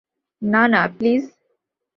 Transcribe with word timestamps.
না, 0.41 0.61
না, 0.67 0.81
প্লিজ। 0.97 1.23